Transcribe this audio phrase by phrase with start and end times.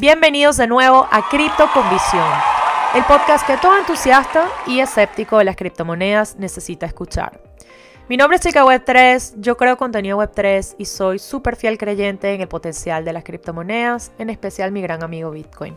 [0.00, 2.24] Bienvenidos de nuevo a Cripto con Visión,
[2.94, 7.38] el podcast que todo entusiasta y escéptico de las criptomonedas necesita escuchar.
[8.08, 11.76] Mi nombre es Chica Web 3, yo creo contenido Web 3 y soy súper fiel
[11.76, 15.76] creyente en el potencial de las criptomonedas, en especial mi gran amigo Bitcoin.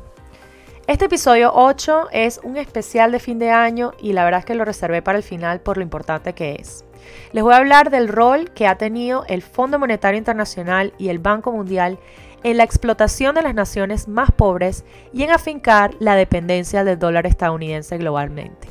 [0.87, 4.55] Este episodio 8 es un especial de fin de año y la verdad es que
[4.55, 6.85] lo reservé para el final por lo importante que es.
[7.33, 11.19] Les voy a hablar del rol que ha tenido el Fondo Monetario Internacional y el
[11.19, 11.99] Banco Mundial
[12.43, 17.25] en la explotación de las naciones más pobres y en afincar la dependencia del dólar
[17.25, 18.67] estadounidense globalmente.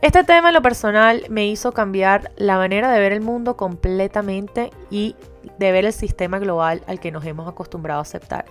[0.00, 4.70] Este tema en lo personal me hizo cambiar la manera de ver el mundo completamente
[4.90, 5.16] y
[5.58, 8.44] de ver el sistema global al que nos hemos acostumbrado a aceptar.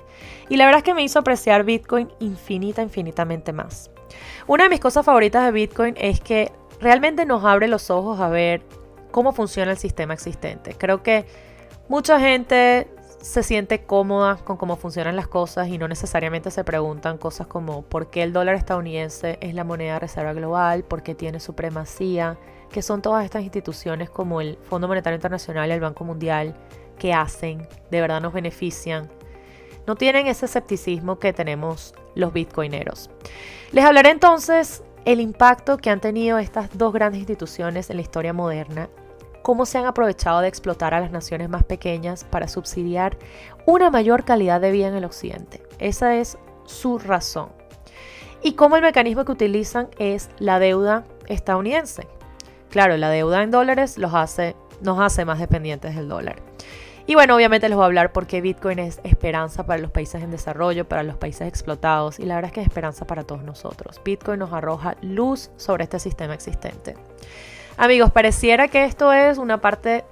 [0.50, 3.92] Y la verdad es que me hizo apreciar Bitcoin infinita, infinitamente más.
[4.46, 6.52] Una de mis cosas favoritas de Bitcoin es que
[6.82, 8.62] realmente nos abre los ojos a ver
[9.12, 10.76] cómo funciona el sistema existente.
[10.78, 11.26] Creo que
[11.88, 12.88] mucha gente
[13.28, 17.82] se siente cómoda con cómo funcionan las cosas y no necesariamente se preguntan cosas como
[17.82, 22.38] por qué el dólar estadounidense es la moneda de reserva global, por qué tiene supremacía,
[22.72, 26.56] que son todas estas instituciones como el Fondo Monetario Internacional y el Banco Mundial
[26.98, 29.10] que hacen, de verdad nos benefician.
[29.86, 33.10] No tienen ese escepticismo que tenemos los bitcoineros.
[33.74, 38.32] Les hablaré entonces el impacto que han tenido estas dos grandes instituciones en la historia
[38.32, 38.88] moderna
[39.48, 43.18] cómo se han aprovechado de explotar a las naciones más pequeñas para subsidiar
[43.66, 45.64] una mayor calidad de vida en el occidente.
[45.80, 47.48] Esa es su razón.
[48.44, 52.10] Y cómo el mecanismo que utilizan es la deuda estadounidense.
[52.70, 56.42] Claro, la deuda en dólares los hace, nos hace más dependientes del dólar.
[57.06, 60.30] Y bueno, obviamente les voy a hablar porque Bitcoin es esperanza para los países en
[60.30, 64.02] desarrollo, para los países explotados y la verdad es que es esperanza para todos nosotros.
[64.04, 66.98] Bitcoin nos arroja luz sobre este sistema existente.
[67.80, 70.04] Amigos, pareciera que esto es una parte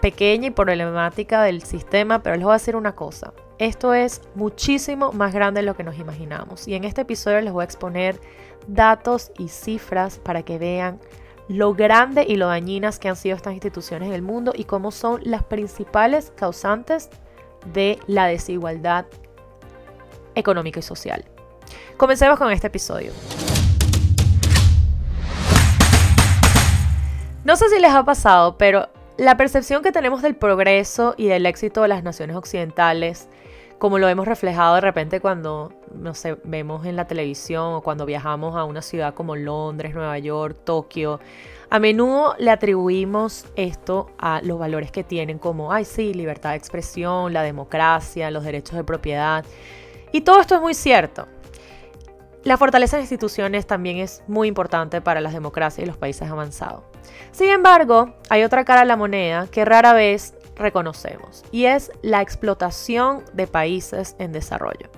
[0.00, 3.32] pequeña y problemática del sistema, pero les voy a decir una cosa.
[3.58, 6.68] Esto es muchísimo más grande de lo que nos imaginamos.
[6.68, 8.20] Y en este episodio les voy a exponer
[8.68, 11.00] datos y cifras para que vean
[11.48, 14.92] lo grande y lo dañinas que han sido estas instituciones en el mundo y cómo
[14.92, 17.10] son las principales causantes
[17.72, 19.06] de la desigualdad
[20.36, 21.24] económica y social.
[21.96, 23.10] Comencemos con este episodio.
[27.48, 31.46] No sé si les ha pasado, pero la percepción que tenemos del progreso y del
[31.46, 33.26] éxito de las naciones occidentales,
[33.78, 38.04] como lo hemos reflejado de repente cuando, no sé, vemos en la televisión o cuando
[38.04, 41.20] viajamos a una ciudad como Londres, Nueva York, Tokio,
[41.70, 46.56] a menudo le atribuimos esto a los valores que tienen como, ay sí, libertad de
[46.56, 49.42] expresión, la democracia, los derechos de propiedad.
[50.12, 51.26] Y todo esto es muy cierto.
[52.48, 56.82] La fortaleza de instituciones también es muy importante para las democracias y los países avanzados.
[57.30, 62.22] Sin embargo, hay otra cara a la moneda que rara vez reconocemos y es la
[62.22, 64.88] explotación de países en desarrollo.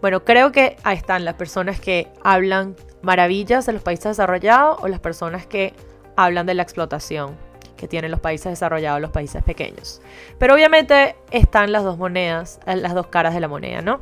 [0.00, 4.88] Bueno, creo que ahí están las personas que hablan maravillas de los países desarrollados o
[4.88, 5.74] las personas que
[6.16, 7.36] hablan de la explotación
[7.76, 10.02] que tienen los países desarrollados, los países pequeños.
[10.36, 14.00] Pero obviamente están las dos monedas, las dos caras de la moneda, ¿no?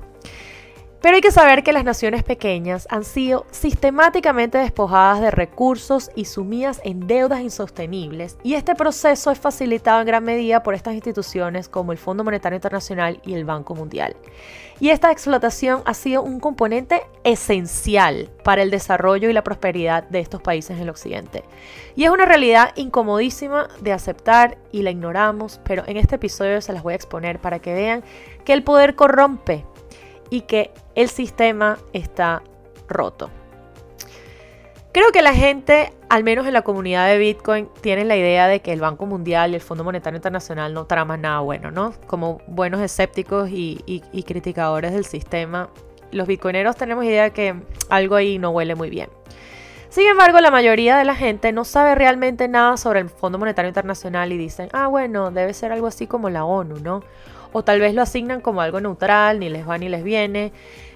[1.01, 6.27] Pero hay que saber que las naciones pequeñas han sido sistemáticamente despojadas de recursos y
[6.27, 11.71] sumidas en deudas insostenibles, y este proceso es facilitado en gran medida por estas instituciones
[11.71, 14.15] como el Fondo Monetario Internacional y el Banco Mundial.
[14.79, 20.21] Y esta explotación ha sido un componente esencial para el desarrollo y la prosperidad de
[20.21, 21.45] estos países en el occidente.
[21.97, 26.73] Y es una realidad incomodísima de aceptar y la ignoramos, pero en este episodio se
[26.73, 28.03] las voy a exponer para que vean
[28.45, 29.67] que el poder corrompe
[30.31, 32.43] y que el sistema está
[32.89, 33.31] roto.
[34.93, 38.61] Creo que la gente, al menos en la comunidad de Bitcoin, tiene la idea de
[38.61, 41.95] que el Banco Mundial y el Fondo Monetario Internacional no traman nada bueno, ¿no?
[42.09, 45.71] Como buenos escépticos y, criticadores del sistema,
[46.11, 47.55] los bitcoineros tenemos idea de que
[47.89, 49.09] algo ahí no huele muy bien.
[49.91, 53.69] Sin embargo, la mayoría de la gente no sabe realmente nada sobre el Fondo Monetario
[53.69, 57.03] Internacional y dicen, ah, bueno, debe ser algo así como la ONU, ¿no?
[57.53, 60.53] O tal vez lo asignan como algo neutral, ni les va ni les viene.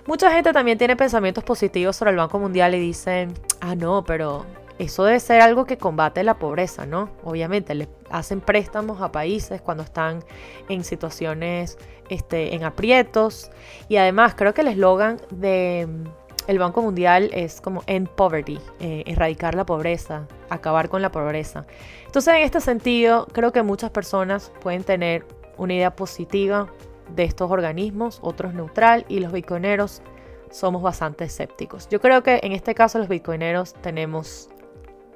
[0.07, 4.45] Mucha gente también tiene pensamientos positivos sobre el Banco Mundial y dicen, ah, no, pero
[4.79, 7.11] eso debe ser algo que combate la pobreza, ¿no?
[7.23, 10.25] Obviamente, le hacen préstamos a países cuando están
[10.69, 11.79] en situaciones,
[12.09, 13.51] este, en aprietos.
[13.89, 16.09] Y además, creo que el eslogan de mm,
[16.49, 21.65] el Banco Mundial es como end poverty, eh, erradicar la pobreza, acabar con la pobreza.
[22.07, 25.25] Entonces, en este sentido, creo que muchas personas pueden tener
[25.59, 26.69] una idea positiva
[27.15, 30.03] de estos organismos, otros neutral y los bitcoineros
[30.51, 31.89] somos bastante escépticos.
[31.89, 34.49] Yo creo que en este caso los bitcoineros tenemos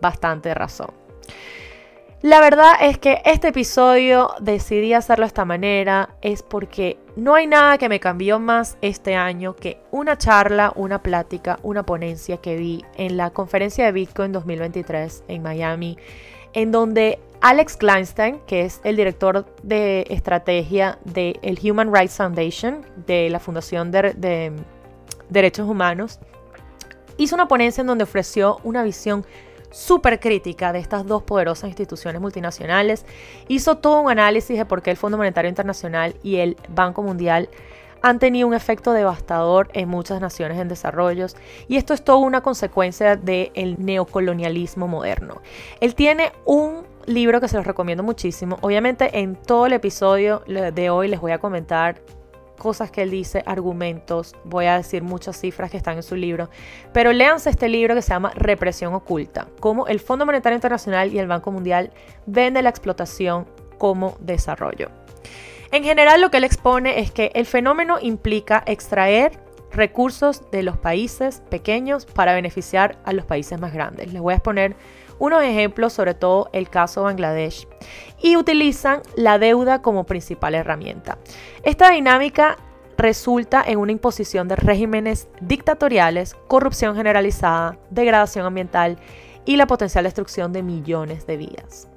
[0.00, 0.90] bastante razón.
[2.20, 7.46] La verdad es que este episodio decidí hacerlo de esta manera es porque no hay
[7.46, 12.56] nada que me cambió más este año que una charla, una plática, una ponencia que
[12.56, 15.96] vi en la conferencia de Bitcoin 2023 en Miami,
[16.54, 23.30] en donde Alex Kleinstein, que es el director de estrategia del Human Rights Foundation, de
[23.30, 24.52] la Fundación de, de
[25.28, 26.18] Derechos Humanos,
[27.16, 29.24] hizo una ponencia en donde ofreció una visión
[29.70, 33.04] súper crítica de estas dos poderosas instituciones multinacionales,
[33.48, 37.48] hizo todo un análisis de por qué el Fondo Monetario Internacional y el Banco Mundial
[38.00, 41.26] han tenido un efecto devastador en muchas naciones en desarrollo
[41.66, 45.42] y esto es todo una consecuencia del neocolonialismo moderno.
[45.80, 48.58] Él tiene un libro que se los recomiendo muchísimo.
[48.60, 52.00] Obviamente en todo el episodio de hoy les voy a comentar
[52.58, 56.50] cosas que él dice, argumentos, voy a decir muchas cifras que están en su libro,
[56.92, 61.18] pero léanse este libro que se llama Represión Oculta, cómo el Fondo Monetario Internacional y
[61.18, 61.92] el Banco Mundial
[62.26, 63.46] ven de la explotación
[63.78, 64.90] como desarrollo.
[65.70, 69.32] En general lo que él expone es que el fenómeno implica extraer
[69.70, 74.12] recursos de los países pequeños para beneficiar a los países más grandes.
[74.12, 74.76] Les voy a exponer
[75.18, 77.66] unos ejemplos, sobre todo el caso Bangladesh,
[78.20, 81.18] y utilizan la deuda como principal herramienta.
[81.62, 82.56] Esta dinámica
[82.96, 88.98] resulta en una imposición de regímenes dictatoriales, corrupción generalizada, degradación ambiental
[89.44, 91.88] y la potencial destrucción de millones de vidas.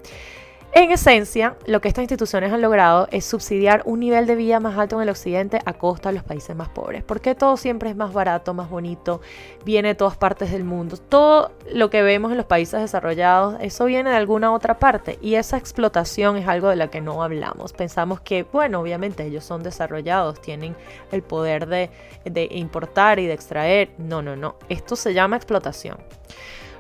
[0.73, 4.77] En esencia, lo que estas instituciones han logrado es subsidiar un nivel de vida más
[4.77, 7.03] alto en el occidente a costa de los países más pobres.
[7.03, 9.19] Porque todo siempre es más barato, más bonito,
[9.65, 10.95] viene de todas partes del mundo.
[10.95, 15.19] Todo lo que vemos en los países desarrollados, eso viene de alguna otra parte.
[15.21, 17.73] Y esa explotación es algo de la que no hablamos.
[17.73, 20.77] Pensamos que, bueno, obviamente ellos son desarrollados, tienen
[21.11, 21.89] el poder de,
[22.23, 23.91] de importar y de extraer.
[23.97, 24.55] No, no, no.
[24.69, 25.97] Esto se llama explotación.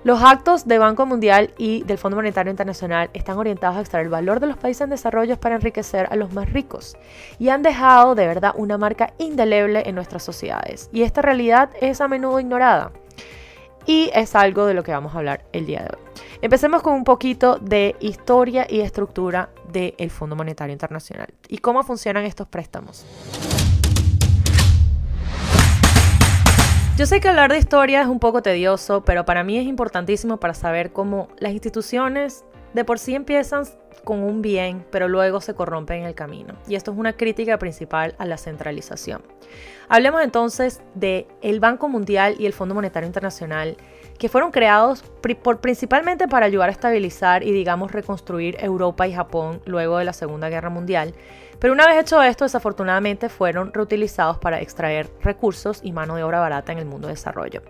[0.03, 4.11] Los actos del Banco Mundial y del Fondo Monetario Internacional están orientados a extraer el
[4.11, 6.97] valor de los países en desarrollo para enriquecer a los más ricos
[7.37, 10.89] y han dejado de verdad una marca indeleble en nuestras sociedades.
[10.91, 12.91] Y esta realidad es a menudo ignorada.
[13.85, 16.03] Y es algo de lo que vamos a hablar el día de hoy.
[16.41, 22.25] Empecemos con un poquito de historia y estructura del Fondo Monetario Internacional y cómo funcionan
[22.25, 23.05] estos préstamos.
[26.97, 30.37] Yo sé que hablar de historia es un poco tedioso, pero para mí es importantísimo
[30.37, 32.43] para saber cómo las instituciones
[32.73, 33.63] de por sí empiezan
[34.03, 36.55] con un bien, pero luego se corrompen en el camino.
[36.67, 39.21] Y esto es una crítica principal a la centralización.
[39.87, 43.77] Hablemos entonces de el Banco Mundial y el Fondo Monetario Internacional,
[44.19, 49.61] que fueron creados por, principalmente para ayudar a estabilizar y digamos reconstruir Europa y Japón
[49.65, 51.13] luego de la Segunda Guerra Mundial
[51.61, 56.39] pero una vez hecho esto, desafortunadamente fueron reutilizados para extraer recursos y mano de obra
[56.39, 57.61] barata en el mundo de desarrollo.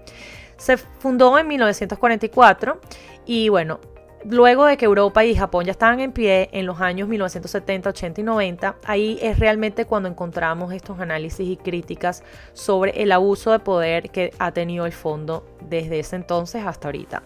[0.55, 2.79] Se fundó en 1944
[3.25, 3.81] y bueno,
[4.23, 8.21] luego de que Europa y Japón ya estaban en pie en los años 1970, 80
[8.21, 12.23] y 90, ahí es realmente cuando encontramos estos análisis y críticas
[12.53, 17.23] sobre el abuso de poder que ha tenido el fondo desde ese entonces hasta ahorita.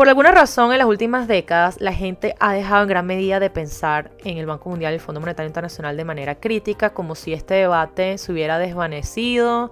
[0.00, 3.50] Por alguna razón, en las últimas décadas, la gente ha dejado en gran medida de
[3.50, 7.34] pensar en el Banco Mundial y el Fondo Monetario Internacional de manera crítica, como si
[7.34, 9.70] este debate se hubiera desvanecido,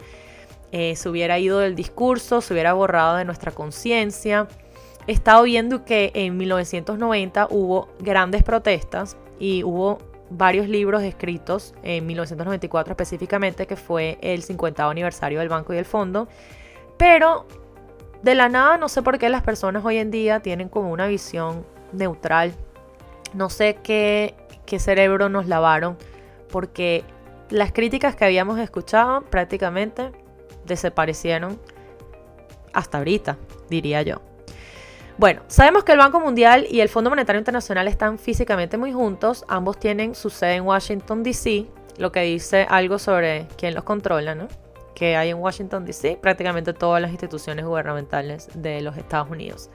[0.71, 4.49] eh, se hubiera ido del discurso, se hubiera borrado de nuestra conciencia.
[5.07, 9.97] He estado viendo que en 1990 hubo grandes protestas y hubo
[10.29, 15.87] varios libros escritos, en 1994 específicamente, que fue el 50 aniversario del Banco y del
[15.87, 16.29] Fondo,
[16.99, 17.47] pero
[18.23, 21.07] de la nada, no sé por qué las personas hoy en día tienen como una
[21.07, 22.53] visión neutral.
[23.35, 24.35] No sé qué,
[24.67, 25.97] qué cerebro nos lavaron,
[26.51, 27.05] porque
[27.51, 30.11] las críticas que habíamos escuchado prácticamente
[30.67, 31.61] desaparecieron
[32.73, 34.21] hasta ahorita, diría yo.
[35.17, 39.45] Bueno, sabemos que el Banco Mundial y el Fondo Monetario Internacional están físicamente muy juntos,
[39.49, 41.67] ambos tienen su sede en Washington, D.C.,
[41.99, 44.47] lo que dice algo sobre quién los controla, ¿no?
[44.99, 49.71] Que hay en Washington, D.C., prácticamente todas las instituciones gubernamentales de los Estados Unidos.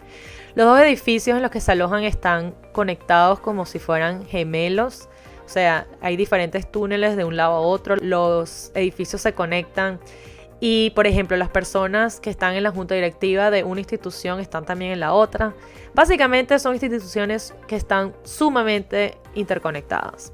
[0.54, 5.08] Los dos edificios en los que se alojan están conectados como si fueran gemelos,
[5.46, 10.00] o sea, hay diferentes túneles de un lado a otro, los edificios se conectan
[10.60, 14.66] y, por ejemplo, las personas que están en la junta directiva de una institución están
[14.66, 15.54] también en la otra.
[15.94, 20.34] Básicamente son instituciones que están sumamente interconectadas.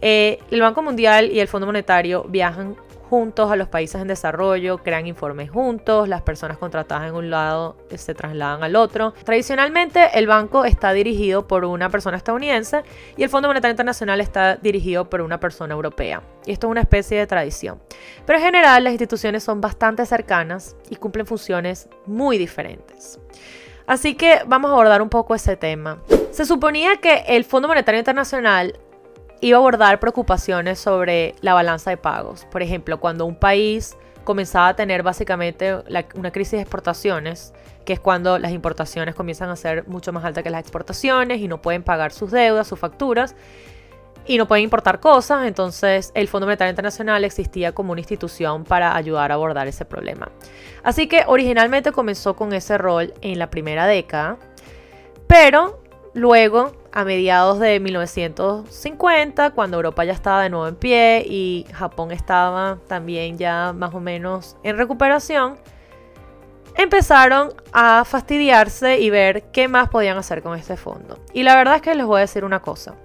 [0.00, 2.76] Eh, el Banco Mundial y el Fondo Monetario viajan
[3.08, 7.76] juntos a los países en desarrollo, crean informes juntos, las personas contratadas en un lado
[7.96, 9.14] se trasladan al otro.
[9.24, 12.82] Tradicionalmente el banco está dirigido por una persona estadounidense
[13.16, 16.22] y el Fondo Monetario Internacional está dirigido por una persona europea.
[16.46, 17.80] Y esto es una especie de tradición.
[18.26, 23.18] Pero en general las instituciones son bastante cercanas y cumplen funciones muy diferentes.
[23.86, 26.02] Así que vamos a abordar un poco ese tema.
[26.30, 28.78] Se suponía que el Fondo Monetario Internacional
[29.40, 32.46] iba a abordar preocupaciones sobre la balanza de pagos.
[32.50, 35.76] Por ejemplo, cuando un país comenzaba a tener básicamente
[36.14, 37.54] una crisis de exportaciones,
[37.84, 41.48] que es cuando las importaciones comienzan a ser mucho más altas que las exportaciones y
[41.48, 43.34] no pueden pagar sus deudas, sus facturas
[44.26, 48.94] y no pueden importar cosas, entonces el Fondo Monetario Internacional existía como una institución para
[48.94, 50.30] ayudar a abordar ese problema.
[50.82, 54.36] Así que originalmente comenzó con ese rol en la primera década,
[55.26, 55.80] pero
[56.12, 62.10] luego a mediados de 1950, cuando Europa ya estaba de nuevo en pie y Japón
[62.10, 65.60] estaba también ya más o menos en recuperación,
[66.74, 71.20] empezaron a fastidiarse y ver qué más podían hacer con este fondo.
[71.32, 72.96] Y la verdad es que les voy a decir una cosa.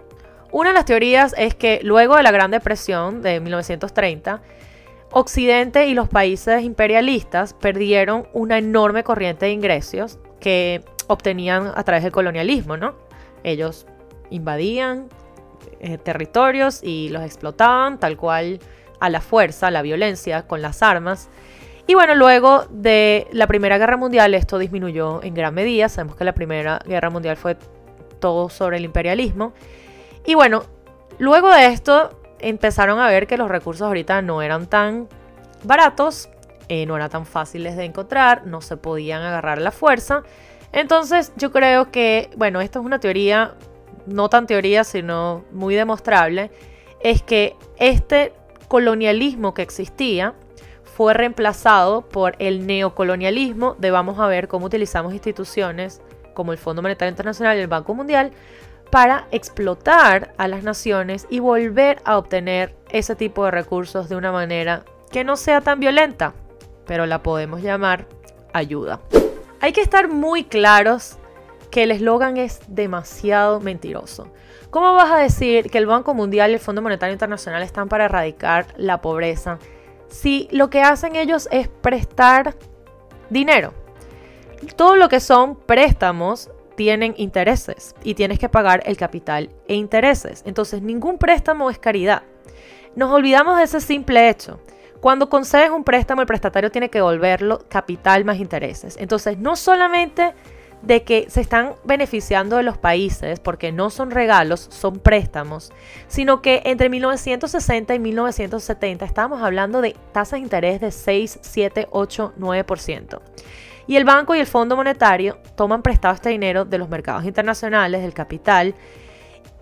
[0.51, 4.41] Una de las teorías es que luego de la Gran Depresión de 1930,
[5.12, 12.01] Occidente y los países imperialistas perdieron una enorme corriente de ingresos que obtenían a través
[12.01, 12.95] del colonialismo, ¿no?
[13.43, 13.85] Ellos
[14.29, 15.09] invadían
[15.79, 18.59] eh, territorios y los explotaban tal cual
[19.00, 21.29] a la fuerza, a la violencia, con las armas.
[21.85, 25.89] Y bueno, luego de la Primera Guerra Mundial esto disminuyó en gran medida.
[25.89, 27.57] Sabemos que la Primera Guerra Mundial fue
[28.19, 29.53] todo sobre el imperialismo.
[30.25, 30.63] Y bueno,
[31.19, 35.09] luego de esto empezaron a ver que los recursos ahorita no eran tan
[35.63, 36.29] baratos,
[36.69, 40.23] eh, no eran tan fáciles de encontrar, no se podían agarrar a la fuerza.
[40.73, 43.55] Entonces yo creo que, bueno, esto es una teoría,
[44.07, 46.51] no tan teoría, sino muy demostrable,
[46.99, 48.33] es que este
[48.67, 50.33] colonialismo que existía
[50.83, 56.01] fue reemplazado por el neocolonialismo de vamos a ver cómo utilizamos instituciones
[56.33, 58.31] como el Fondo Monetario Internacional y el Banco Mundial
[58.89, 64.31] para explotar a las naciones y volver a obtener ese tipo de recursos de una
[64.31, 66.33] manera que no sea tan violenta,
[66.85, 68.07] pero la podemos llamar
[68.53, 68.99] ayuda.
[69.63, 71.15] Hay que estar muy claros
[71.72, 74.27] que el eslogan es demasiado mentiroso.
[74.72, 78.03] ¿Cómo vas a decir que el Banco Mundial y el Fondo Monetario Internacional están para
[78.03, 79.60] erradicar la pobreza
[80.10, 82.58] si lo que hacen ellos es prestar
[83.29, 83.74] dinero?
[84.75, 90.43] Todo lo que son préstamos tienen intereses y tienes que pagar el capital e intereses.
[90.46, 92.24] Entonces ningún préstamo es caridad.
[92.98, 94.60] Nos olvidamos de ese simple hecho.
[95.03, 98.95] Cuando concedes un préstamo, el prestatario tiene que devolverlo capital más intereses.
[98.98, 100.33] Entonces, no solamente
[100.81, 105.74] de que se están beneficiando de los países, porque no son regalos, son préstamos,
[106.07, 111.89] sino que entre 1960 y 1970 estábamos hablando de tasas de interés de 6, 7,
[111.91, 113.19] 8, 9%.
[113.88, 118.03] Y el banco y el Fondo Monetario toman prestado este dinero de los mercados internacionales,
[118.03, 118.74] del capital,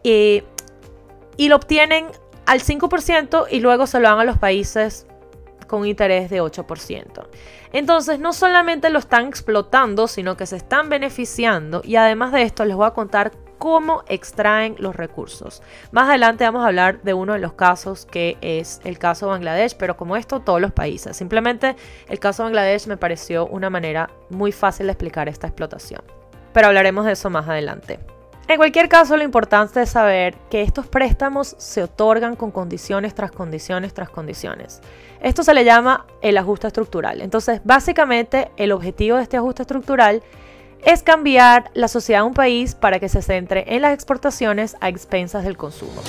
[0.03, 0.43] y
[1.39, 2.05] lo obtienen
[2.45, 5.07] al 5% y luego se lo dan a los países
[5.71, 7.27] con interés de 8%.
[7.71, 12.65] Entonces, no solamente lo están explotando, sino que se están beneficiando y además de esto
[12.65, 15.63] les voy a contar cómo extraen los recursos.
[15.91, 19.31] Más adelante vamos a hablar de uno de los casos que es el caso de
[19.31, 21.15] Bangladesh, pero como esto todos los países.
[21.15, 21.77] Simplemente
[22.09, 26.01] el caso de Bangladesh me pareció una manera muy fácil de explicar esta explotación.
[26.51, 27.99] Pero hablaremos de eso más adelante.
[28.51, 33.31] En cualquier caso, lo importante es saber que estos préstamos se otorgan con condiciones tras
[33.31, 34.81] condiciones tras condiciones.
[35.21, 37.21] Esto se le llama el ajuste estructural.
[37.21, 40.23] Entonces, básicamente, el objetivo de este ajuste estructural
[40.83, 44.89] es cambiar la sociedad de un país para que se centre en las exportaciones a
[44.89, 46.01] expensas del consumo.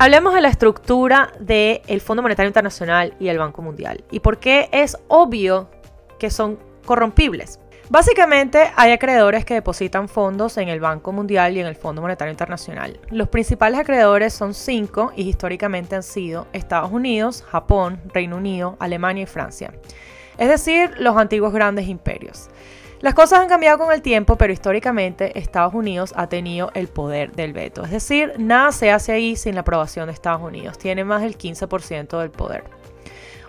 [0.00, 4.68] Hablemos de la estructura del Fondo Monetario Internacional y el Banco Mundial y por qué
[4.72, 5.70] es obvio
[6.18, 7.60] que son corrompibles.
[7.92, 12.32] Básicamente hay acreedores que depositan fondos en el Banco Mundial y en el Fondo Monetario
[12.32, 12.98] Internacional.
[13.10, 19.24] Los principales acreedores son cinco y históricamente han sido Estados Unidos, Japón, Reino Unido, Alemania
[19.24, 19.74] y Francia
[20.38, 22.48] es decir, los antiguos grandes imperios.
[23.00, 27.32] Las cosas han cambiado con el tiempo, pero históricamente Estados Unidos ha tenido el poder
[27.32, 27.84] del veto.
[27.84, 30.78] Es decir, nada se hace ahí sin la aprobación de Estados Unidos.
[30.78, 32.64] Tiene más del 15% del poder.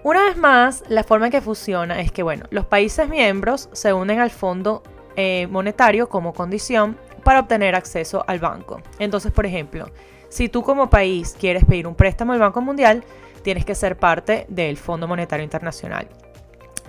[0.04, 3.94] Una vez más, la forma en que funciona es que, bueno, los países miembros se
[3.94, 4.84] unen al Fondo
[5.16, 8.82] eh, Monetario como condición para obtener acceso al banco.
[9.00, 9.90] Entonces, por ejemplo,
[10.28, 13.06] si tú como país quieres pedir un préstamo al Banco Mundial,
[13.44, 16.10] tienes que ser parte del Fondo Monetario Internacional.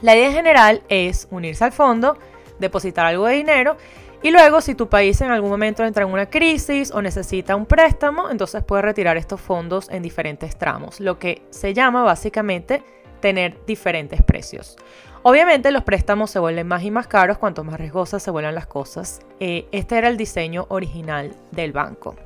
[0.00, 2.18] La idea general es unirse al fondo,
[2.59, 3.76] depositar algo de dinero
[4.25, 7.66] y luego si tu país en algún momento entra en una crisis o necesita un
[7.66, 12.83] préstamo, entonces puedes retirar estos fondos en diferentes tramos, lo que se llama básicamente
[13.24, 14.76] tener diferentes precios.
[15.22, 18.66] Obviamente los préstamos se vuelven más y más caros cuanto más riesgosas se vuelven las
[18.66, 19.22] cosas.
[19.40, 22.16] Eh, este era el diseño original del banco.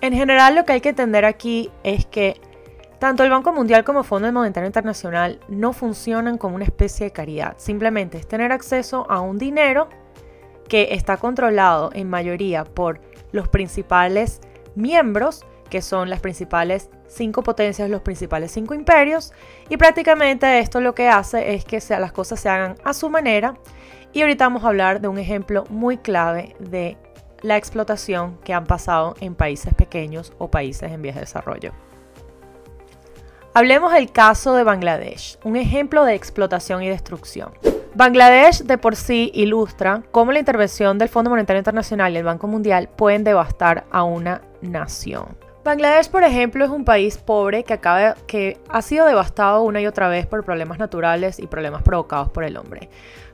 [0.00, 2.40] En general lo que hay que entender aquí es que
[2.98, 7.12] Tanto el Banco Mundial como el Fondo Monetario Internacional no funcionan como una especie de
[7.12, 9.90] caridad, simplemente es tener acceso a un dinero
[10.66, 13.02] que está controlado en mayoría por
[13.32, 14.40] los principales
[14.76, 19.32] miembros, que son las principales cinco potencias, los principales cinco imperios,
[19.68, 23.56] y prácticamente esto lo que hace es que las cosas se hagan a su manera.
[24.12, 26.96] Y ahorita vamos a hablar de un ejemplo muy clave de
[27.42, 31.72] la explotación que han pasado en países pequeños o países en vías de desarrollo.
[33.52, 37.52] Hablemos del caso de Bangladesh, un ejemplo de explotación y destrucción.
[37.94, 42.46] Bangladesh de por sí ilustra cómo la intervención del Fondo Monetario Internacional y el Banco
[42.46, 45.45] Mundial pueden devastar a una nación.
[45.66, 49.88] Bangladesh, por ejemplo, es un país pobre que, acaba, que ha sido devastado una y
[49.88, 52.88] otra vez por problemas naturales y problemas provocados por el hombre.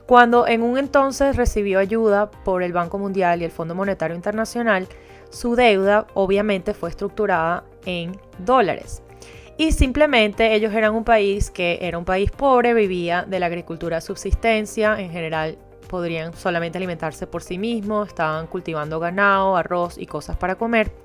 [0.07, 4.87] Cuando en un entonces recibió ayuda por el Banco Mundial y el Fondo Monetario Internacional,
[5.29, 9.03] su deuda obviamente fue estructurada en dólares.
[9.57, 13.97] Y simplemente ellos eran un país que era un país pobre, vivía de la agricultura
[13.97, 20.07] de subsistencia, en general podrían solamente alimentarse por sí mismos, estaban cultivando ganado, arroz y
[20.07, 21.02] cosas para comer.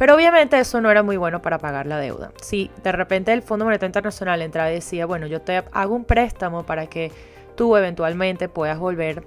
[0.00, 2.32] Pero obviamente eso no era muy bueno para pagar la deuda.
[2.40, 6.06] Si de repente el Fondo Monetario Internacional entraba y decía, bueno, yo te hago un
[6.06, 7.12] préstamo para que
[7.54, 9.22] tú eventualmente puedas volver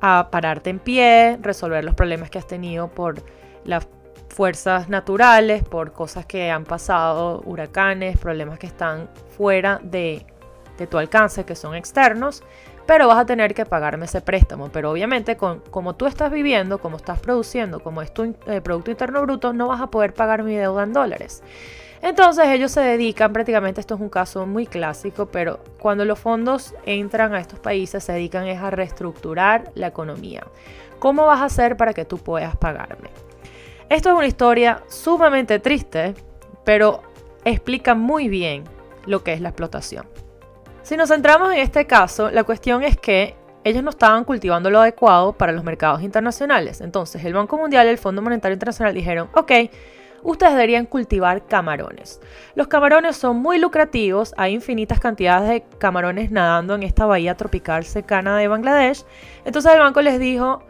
[0.00, 3.16] a pararte en pie, resolver los problemas que has tenido por
[3.64, 3.88] las
[4.28, 10.24] fuerzas naturales, por cosas que han pasado, huracanes, problemas que están fuera de,
[10.78, 12.44] de tu alcance, que son externos,
[12.86, 14.68] pero vas a tener que pagarme ese préstamo.
[14.72, 18.90] Pero obviamente, con, como tú estás viviendo, como estás produciendo, como es tu eh, Producto
[18.90, 21.42] Interno Bruto, no vas a poder pagar mi deuda en dólares.
[22.02, 26.74] Entonces ellos se dedican, prácticamente esto es un caso muy clásico, pero cuando los fondos
[26.84, 30.46] entran a estos países se dedican es a reestructurar la economía.
[30.98, 33.10] ¿Cómo vas a hacer para que tú puedas pagarme?
[33.88, 36.14] Esto es una historia sumamente triste,
[36.64, 37.02] pero
[37.44, 38.64] explica muy bien
[39.06, 40.06] lo que es la explotación.
[40.86, 44.80] Si nos centramos en este caso, la cuestión es que ellos no estaban cultivando lo
[44.80, 46.80] adecuado para los mercados internacionales.
[46.80, 49.50] Entonces el Banco Mundial y el Fondo Monetario Internacional dijeron, ok,
[50.22, 52.20] ustedes deberían cultivar camarones.
[52.54, 57.84] Los camarones son muy lucrativos, hay infinitas cantidades de camarones nadando en esta bahía tropical
[57.84, 59.04] cercana de Bangladesh.
[59.44, 60.62] Entonces el banco les dijo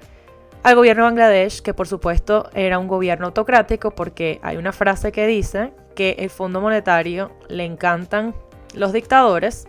[0.62, 5.12] al gobierno de Bangladesh, que por supuesto era un gobierno autocrático, porque hay una frase
[5.12, 8.34] que dice que el Fondo Monetario le encantan
[8.72, 9.68] los dictadores.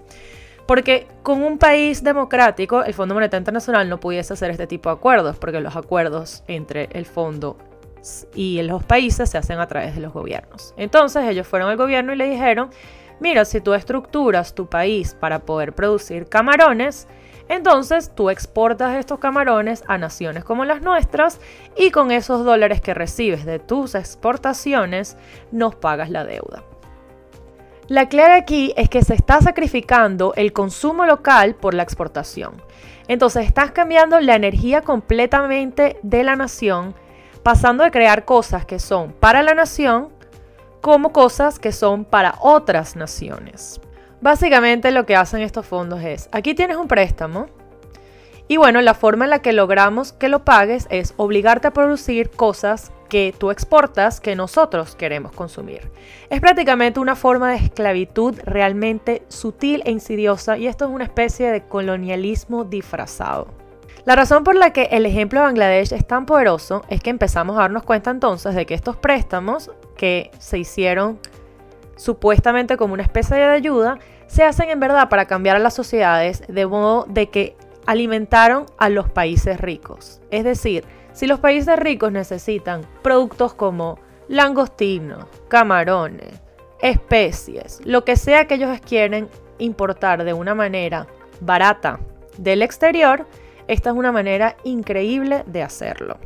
[0.67, 4.95] Porque con un país democrático, el Fondo Monetario Internacional no pudiese hacer este tipo de
[4.97, 7.57] acuerdos, porque los acuerdos entre el fondo
[8.35, 10.73] y los países se hacen a través de los gobiernos.
[10.77, 12.69] Entonces ellos fueron al gobierno y le dijeron,
[13.19, 17.07] mira, si tú estructuras tu país para poder producir camarones,
[17.49, 21.39] entonces tú exportas estos camarones a naciones como las nuestras
[21.77, 25.17] y con esos dólares que recibes de tus exportaciones
[25.51, 26.63] nos pagas la deuda.
[27.87, 32.61] La clave aquí es que se está sacrificando el consumo local por la exportación.
[33.07, 36.95] Entonces estás cambiando la energía completamente de la nación,
[37.43, 40.09] pasando de crear cosas que son para la nación
[40.81, 43.79] como cosas que son para otras naciones.
[44.19, 47.47] Básicamente lo que hacen estos fondos es, aquí tienes un préstamo,
[48.49, 52.29] y bueno, la forma en la que logramos que lo pagues es obligarte a producir
[52.29, 55.89] cosas que tú exportas que nosotros queremos consumir.
[56.29, 61.51] Es prácticamente una forma de esclavitud realmente sutil e insidiosa y esto es una especie
[61.51, 63.47] de colonialismo disfrazado.
[64.05, 67.57] La razón por la que el ejemplo de Bangladesh es tan poderoso es que empezamos
[67.57, 71.19] a darnos cuenta entonces de que estos préstamos que se hicieron
[71.97, 76.43] supuestamente como una especie de ayuda, se hacen en verdad para cambiar a las sociedades
[76.47, 80.21] de modo de que alimentaron a los países ricos.
[80.29, 80.85] Es decir,
[81.17, 86.39] si los países ricos necesitan productos como langostinos, camarones,
[86.79, 89.27] especies, lo que sea que ellos quieren
[89.57, 91.07] importar de una manera
[91.39, 91.99] barata
[92.37, 93.25] del exterior,
[93.67, 96.19] esta es una manera increíble de hacerlo.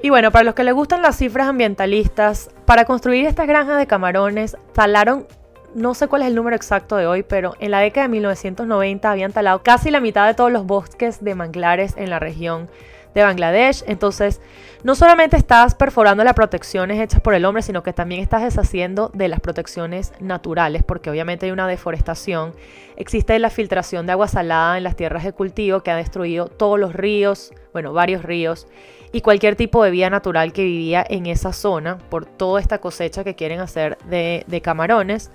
[0.00, 3.88] Y bueno, para los que les gustan las cifras ambientalistas, para construir estas granjas de
[3.88, 5.26] camarones talaron
[5.74, 9.10] no sé cuál es el número exacto de hoy, pero en la década de 1990
[9.10, 12.68] habían talado casi la mitad de todos los bosques de manglares en la región
[13.14, 13.84] de Bangladesh.
[13.86, 14.40] Entonces,
[14.82, 19.10] no solamente estás perforando las protecciones hechas por el hombre, sino que también estás deshaciendo
[19.14, 22.52] de las protecciones naturales, porque obviamente hay una deforestación.
[22.96, 26.78] Existe la filtración de agua salada en las tierras de cultivo que ha destruido todos
[26.78, 28.66] los ríos, bueno, varios ríos,
[29.10, 33.24] y cualquier tipo de vida natural que vivía en esa zona por toda esta cosecha
[33.24, 35.30] que quieren hacer de, de camarones.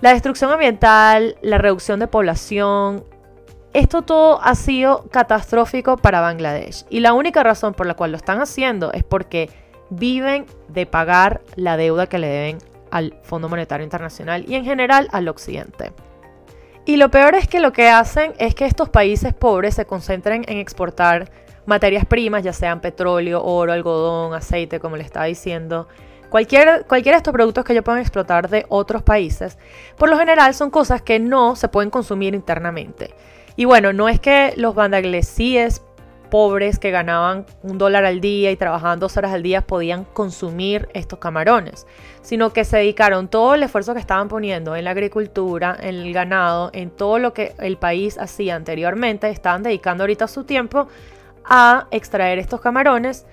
[0.00, 3.04] La destrucción ambiental, la reducción de población,
[3.72, 6.84] esto todo ha sido catastrófico para Bangladesh.
[6.90, 9.50] Y la única razón por la cual lo están haciendo es porque
[9.90, 12.58] viven de pagar la deuda que le deben
[12.90, 15.92] al Fondo Monetario Internacional y en general al occidente.
[16.84, 20.44] Y lo peor es que lo que hacen es que estos países pobres se concentren
[20.48, 21.30] en exportar
[21.64, 25.88] materias primas, ya sean petróleo, oro, algodón, aceite, como le estaba diciendo,
[26.32, 29.58] Cualquier, cualquiera de estos productos que ellos puedan explotar de otros países,
[29.98, 33.14] por lo general son cosas que no se pueden consumir internamente.
[33.56, 35.82] Y bueno, no es que los bandaglesíes
[36.32, 40.88] pobres que ganaban un dólar al día y trabajaban dos horas al día podían consumir
[40.94, 41.86] estos camarones,
[42.22, 46.12] sino que se dedicaron todo el esfuerzo que estaban poniendo en la agricultura, en el
[46.14, 50.88] ganado, en todo lo que el país hacía anteriormente, estaban dedicando ahorita su tiempo
[51.44, 53.26] a extraer estos camarones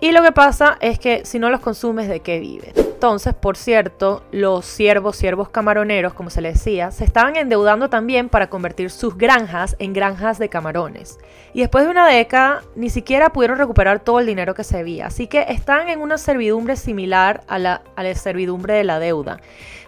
[0.00, 2.72] y lo que pasa es que si no los consumes, ¿de qué vives?
[2.76, 8.30] Entonces, por cierto, los siervos, siervos camaroneros, como se les decía, se estaban endeudando también
[8.30, 11.18] para convertir sus granjas en granjas de camarones.
[11.52, 15.08] Y después de una década, ni siquiera pudieron recuperar todo el dinero que se debía.
[15.08, 19.38] Así que están en una servidumbre similar a la, a la servidumbre de la deuda.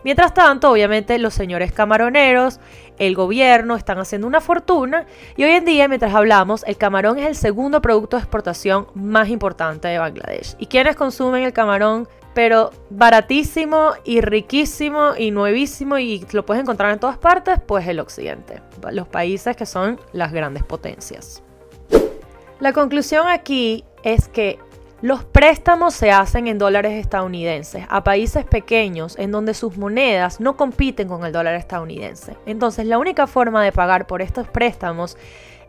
[0.05, 2.61] Mientras tanto, obviamente, los señores camaroneros
[2.99, 5.07] el gobierno están haciendo una fortuna
[5.37, 9.29] y hoy en día, mientras hablamos, el camarón es el segundo producto de exportación más
[9.29, 10.57] importante de Bangladesh.
[10.59, 12.09] ¿Y quienes consumen el camarón?
[12.35, 17.99] Pero baratísimo y riquísimo y nuevísimo y lo puedes encontrar en todas partes, pues el
[17.99, 21.43] occidente, los países que son las grandes potencias.
[22.61, 24.59] La conclusión aquí es que
[25.03, 30.57] los préstamos se hacen en dólares estadounidenses a países pequeños en donde sus monedas no
[30.57, 32.37] compiten con el dólar estadounidense.
[32.47, 35.19] Entonces la única forma de pagar por estos préstamos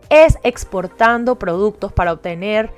[0.09, 2.71] es exportando productos para obtener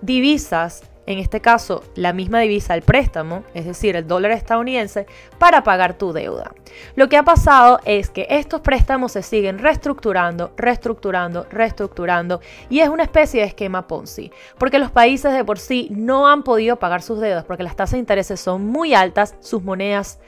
[0.00, 5.06] divisas en este caso la misma divisa el préstamo, es decir, el dólar estadounidense,
[5.38, 6.52] para pagar tu deuda.
[6.94, 12.88] Lo que ha pasado es que estos préstamos se siguen reestructurando, reestructurando, reestructurando y es
[12.88, 17.02] una especie de esquema Ponzi, porque los países de por sí no han podido pagar
[17.02, 20.18] sus deudas porque las tasas de intereses son muy altas, sus monedas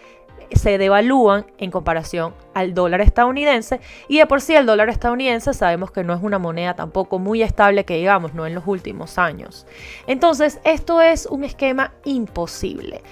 [0.53, 5.91] se devalúan en comparación al dólar estadounidense y de por sí el dólar estadounidense sabemos
[5.91, 9.67] que no es una moneda tampoco muy estable que digamos, no en los últimos años.
[10.07, 13.03] Entonces, esto es un esquema imposible.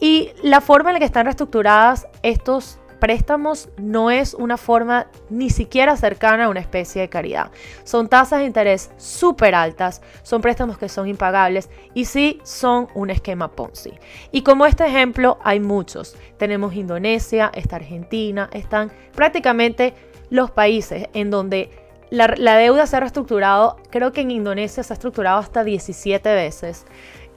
[0.00, 5.50] Y la forma en la que están reestructuradas estos préstamos no es una forma ni
[5.50, 7.50] siquiera cercana a una especie de caridad.
[7.84, 13.10] Son tasas de interés súper altas, son préstamos que son impagables y sí son un
[13.10, 13.92] esquema Ponzi.
[14.32, 16.16] Y como este ejemplo hay muchos.
[16.38, 19.92] Tenemos Indonesia, está Argentina, están prácticamente
[20.30, 21.68] los países en donde
[22.08, 26.34] la, la deuda se ha reestructurado, creo que en Indonesia se ha estructurado hasta 17
[26.34, 26.86] veces.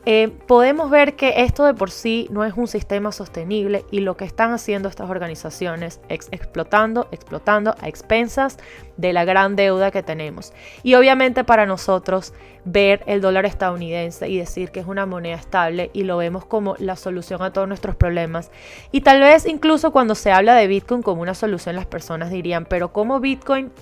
[0.09, 4.15] Eh, podemos ver que esto de por sí no es un sistema sostenible y lo
[4.15, 8.55] que están haciendo estas organizaciones es explotando, explotando a expensas
[8.95, 10.53] de la gran deuda que tenemos.
[10.81, 15.91] Y obviamente para nosotros ver el dólar estadounidense y decir que es una moneda estable
[15.91, 18.49] y lo vemos como la solución a todos nuestros problemas.
[18.93, 22.63] Y tal vez incluso cuando se habla de Bitcoin como una solución las personas dirían,
[22.63, 23.73] pero ¿cómo Bitcoin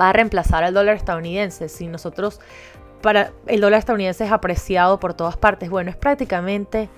[0.00, 2.40] va a reemplazar al dólar estadounidense si nosotros
[3.46, 5.70] el dólar estadounidense es apreciado por todas partes.
[5.70, 6.88] Bueno, es prácticamente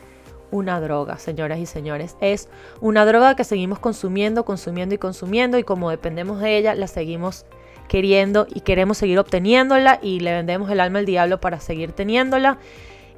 [0.51, 2.17] una droga, señoras y señores.
[2.21, 2.49] Es
[2.81, 7.45] una droga que seguimos consumiendo, consumiendo y consumiendo y como dependemos de ella, la seguimos
[7.89, 12.59] queriendo y queremos seguir obteniéndola y le vendemos el alma al diablo para seguir teniéndola.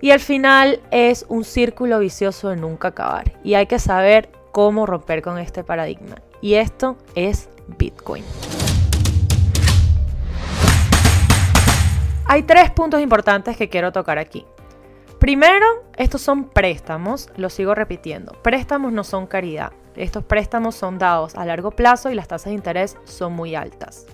[0.01, 3.33] Y al final es un círculo vicioso de nunca acabar.
[3.43, 6.17] Y hay que saber cómo romper con este paradigma.
[6.41, 7.49] Y esto es
[7.79, 8.25] Bitcoin.
[12.31, 14.45] Hay tres puntos importantes que quiero tocar aquí.
[15.19, 15.65] Primero,
[15.97, 18.33] estos son préstamos, lo sigo repitiendo.
[18.43, 19.73] Préstamos no son caridad.
[19.97, 24.07] Estos préstamos son dados a largo plazo y las tasas de interés son muy altas.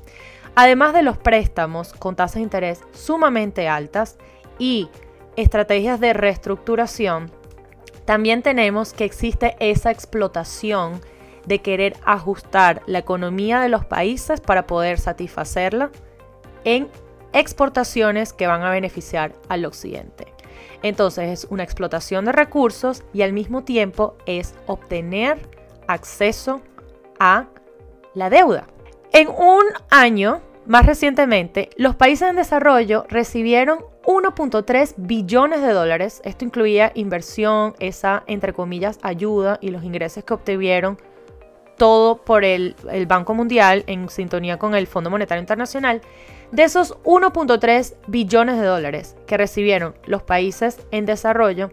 [0.54, 4.16] Además de los préstamos con tasas de interés sumamente altas
[4.60, 4.88] y
[5.34, 7.32] estrategias de reestructuración,
[8.04, 11.00] también tenemos que existe esa explotación
[11.46, 15.90] de querer ajustar la economía de los países para poder satisfacerla
[16.62, 16.88] en
[17.34, 20.32] exportaciones que van a beneficiar al occidente.
[20.82, 25.38] Entonces es una explotación de recursos y al mismo tiempo es obtener
[25.86, 26.62] acceso
[27.18, 27.46] a
[28.14, 28.66] la deuda.
[29.12, 36.20] En un año, más recientemente, los países en desarrollo recibieron 1.3 billones de dólares.
[36.24, 40.98] Esto incluía inversión, esa, entre comillas, ayuda y los ingresos que obtuvieron
[41.76, 46.02] todo por el, el Banco Mundial en sintonía con el Fondo Monetario Internacional
[46.54, 51.70] de esos 1.3 billones de dólares que recibieron los países en desarrollo,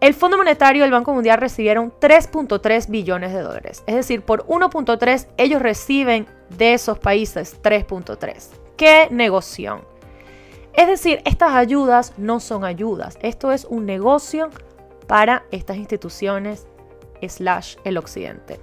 [0.00, 3.82] el Fondo Monetario y el Banco Mundial recibieron 3.3 billones de dólares.
[3.86, 8.50] Es decir, por 1.3 ellos reciben de esos países 3.3.
[8.76, 9.80] ¡Qué negocio!
[10.74, 13.18] Es decir, estas ayudas no son ayudas.
[13.22, 14.50] Esto es un negocio
[15.06, 16.66] para estas instituciones
[17.22, 18.60] slash el occidente.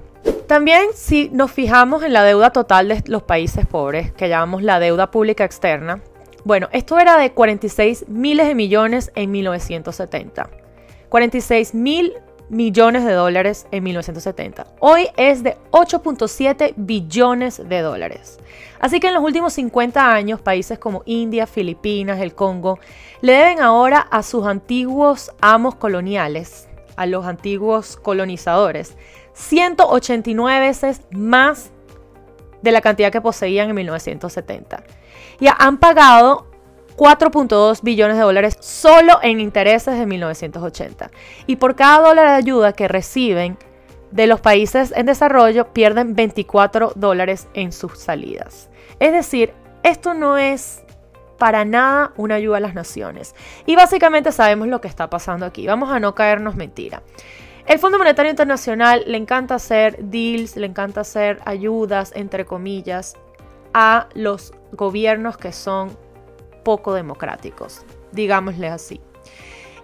[0.48, 4.80] También si nos fijamos en la deuda total de los países pobres, que llamamos la
[4.80, 6.02] deuda pública externa,
[6.44, 10.50] bueno, esto era de 46 miles de millones en 1970.
[11.10, 12.14] 46 mil
[12.50, 14.68] millones de dólares en 1970.
[14.80, 18.38] Hoy es de 8.7 billones de dólares.
[18.80, 22.80] Así que en los últimos 50 años, países como India, Filipinas, el Congo,
[23.22, 28.96] le deben ahora a sus antiguos amos coloniales, a los antiguos colonizadores,
[29.36, 31.72] 189 veces más
[32.62, 34.84] de la cantidad que poseían en 1970.
[35.40, 36.48] Y han pagado
[36.98, 41.12] 4.2 billones de dólares solo en intereses de 1980.
[41.46, 43.58] Y por cada dólar de ayuda que reciben
[44.12, 48.70] de los países en desarrollo, pierden 24 dólares en sus salidas.
[49.00, 50.84] Es decir, esto no es
[51.38, 53.36] para nada una ayuda a las naciones.
[53.66, 55.68] Y básicamente sabemos lo que está pasando aquí.
[55.68, 57.04] Vamos a no caernos mentira.
[57.68, 63.16] El Fondo Monetario Internacional le encanta hacer deals, le encanta hacer ayudas, entre comillas,
[63.74, 65.98] a los gobiernos que son
[66.64, 69.02] poco democráticos, digámosle así.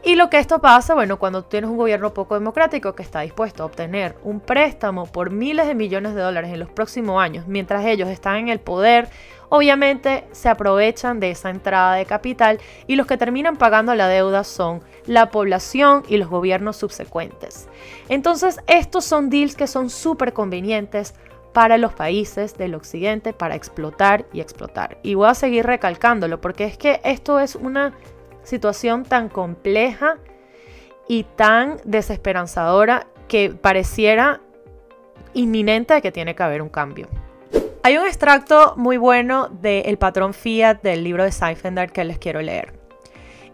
[0.04, 3.64] Y lo que esto pasa, bueno, cuando tienes un gobierno poco democrático que está dispuesto
[3.64, 7.84] a obtener un préstamo por miles de millones de dólares en los próximos años, mientras
[7.86, 9.10] ellos están en el poder,
[9.52, 14.46] obviamente se aprovechan de esa entrada de capital y los que terminan pagando la deuda
[14.46, 17.68] son la población y los gobiernos subsecuentes.
[18.08, 21.16] Entonces, estos son deals que son súper convenientes
[21.52, 25.00] para los países del occidente para explotar y explotar.
[25.04, 27.94] Y voy a seguir recalcándolo porque es que esto es una
[28.44, 30.18] situación tan compleja
[31.10, 34.40] y tan desesperanzadora que pareciera
[35.34, 37.10] inminente que tiene que haber un cambio.
[37.84, 42.20] Hay un extracto muy bueno del El patrón Fiat del libro de Seifender que les
[42.20, 42.74] quiero leer.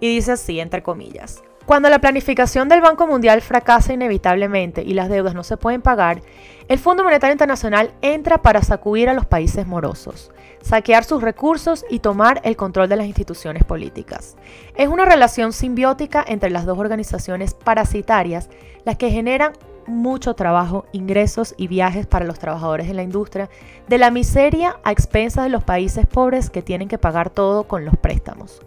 [0.02, 1.42] Y dice así, entre comillas.
[1.66, 6.22] Cuando la planificación del Banco Mundial fracasa inevitablemente y las deudas no se pueden pagar,
[6.68, 12.00] el Fondo Monetario Internacional entra para sacudir a los países morosos, saquear sus recursos y
[12.00, 14.36] tomar el control de las instituciones políticas.
[14.76, 18.50] Es una relación simbiótica entre las dos organizaciones parasitarias
[18.84, 19.54] las que generan
[19.88, 23.50] mucho trabajo, ingresos y viajes para los trabajadores de la industria,
[23.88, 27.86] de la miseria a expensas de los países pobres que tienen que pagar todo con
[27.86, 28.62] los préstamos.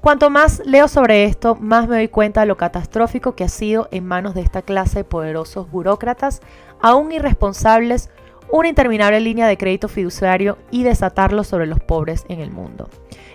[0.00, 3.88] Cuanto más leo sobre esto, más me doy cuenta de lo catastrófico que ha sido
[3.90, 6.40] en manos de esta clase de poderosos burócratas,
[6.80, 8.10] aún irresponsables,
[8.50, 12.88] una interminable línea de crédito fiduciario y desatarlo sobre los pobres en el mundo.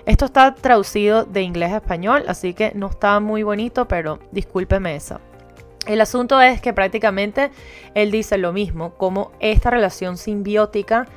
[0.06, 4.96] Esto está traducido de inglés a español, así que no está muy bonito, pero discúlpeme
[4.96, 5.20] eso.
[5.86, 7.52] El asunto es que prácticamente
[7.94, 11.08] él dice lo mismo, como esta relación simbiótica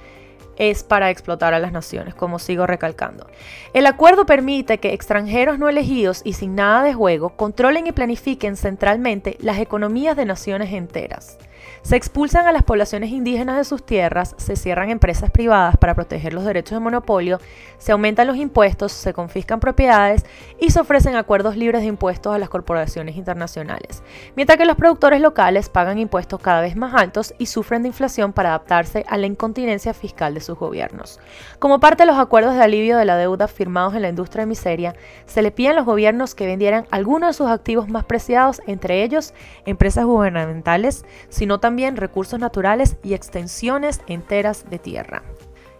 [0.56, 3.26] es para explotar a las naciones, como sigo recalcando.
[3.74, 8.56] El acuerdo permite que extranjeros no elegidos y sin nada de juego controlen y planifiquen
[8.56, 11.38] centralmente las economías de naciones enteras.
[11.86, 16.34] Se expulsan a las poblaciones indígenas de sus tierras, se cierran empresas privadas para proteger
[16.34, 17.38] los derechos de monopolio,
[17.78, 20.26] se aumentan los impuestos, se confiscan propiedades
[20.58, 24.02] y se ofrecen acuerdos libres de impuestos a las corporaciones internacionales,
[24.34, 28.32] mientras que los productores locales pagan impuestos cada vez más altos y sufren de inflación
[28.32, 31.20] para adaptarse a la incontinencia fiscal de sus gobiernos.
[31.60, 34.48] Como parte de los acuerdos de alivio de la deuda firmados en la industria de
[34.48, 34.96] miseria,
[35.26, 39.04] se le piden a los gobiernos que vendieran algunos de sus activos más preciados, entre
[39.04, 39.34] ellos
[39.66, 45.22] empresas gubernamentales, sino también recursos naturales y extensiones enteras de tierra.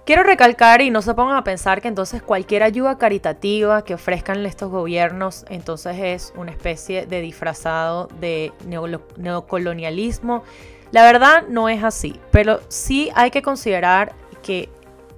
[0.07, 4.47] Quiero recalcar y no se pongan a pensar que entonces cualquier ayuda caritativa que ofrezcan
[4.47, 8.53] estos gobiernos entonces es una especie de disfrazado de
[9.17, 10.45] neocolonialismo.
[10.93, 14.69] La verdad no es así, pero sí hay que considerar que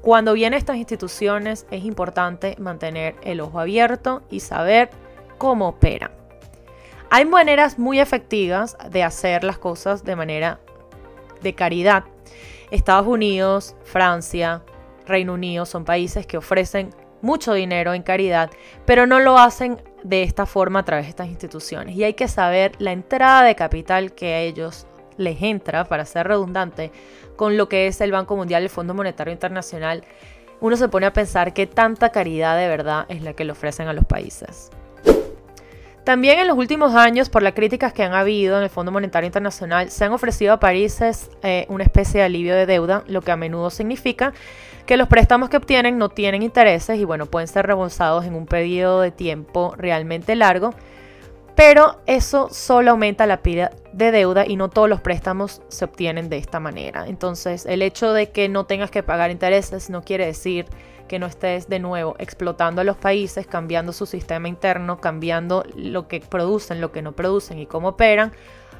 [0.00, 4.88] cuando vienen estas instituciones es importante mantener el ojo abierto y saber
[5.36, 6.12] cómo operan.
[7.10, 10.60] Hay maneras muy efectivas de hacer las cosas de manera
[11.42, 12.04] de caridad.
[12.70, 14.62] Estados Unidos, Francia,
[15.06, 16.90] Reino Unido son países que ofrecen
[17.22, 18.50] mucho dinero en caridad,
[18.84, 21.96] pero no lo hacen de esta forma a través de estas instituciones.
[21.96, 26.28] Y hay que saber la entrada de capital que a ellos les entra, para ser
[26.28, 26.92] redundante,
[27.36, 30.04] con lo que es el Banco Mundial el Fondo Monetario Internacional.
[30.60, 33.88] Uno se pone a pensar qué tanta caridad de verdad es la que le ofrecen
[33.88, 34.70] a los países.
[36.08, 39.26] También en los últimos años, por las críticas que han habido en el Fondo Monetario
[39.26, 43.30] Internacional, se han ofrecido a países eh, una especie de alivio de deuda, lo que
[43.30, 44.32] a menudo significa
[44.86, 48.46] que los préstamos que obtienen no tienen intereses y bueno, pueden ser reembolsados en un
[48.46, 50.72] periodo de tiempo realmente largo,
[51.54, 56.30] pero eso solo aumenta la pila de deuda y no todos los préstamos se obtienen
[56.30, 57.06] de esta manera.
[57.06, 60.64] Entonces, el hecho de que no tengas que pagar intereses no quiere decir
[61.08, 66.06] que no estés de nuevo explotando a los países, cambiando su sistema interno, cambiando lo
[66.06, 68.32] que producen, lo que no producen y cómo operan,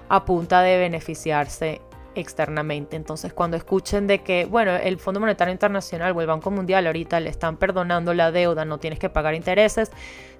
[0.08, 1.80] a punta de beneficiarse
[2.14, 2.96] externamente.
[2.96, 7.20] Entonces, cuando escuchen de que, bueno, el Fondo Monetario Internacional o el Banco Mundial ahorita
[7.20, 9.90] le están perdonando la deuda, no tienes que pagar intereses,